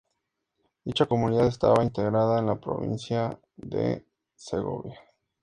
Dicha 0.83 1.05
comunidad 1.05 1.45
estaba 1.45 1.83
integrada 1.83 2.39
en 2.39 2.47
la 2.47 2.59
provincia 2.59 3.39
de 3.55 4.03
Segovia. 4.33 4.99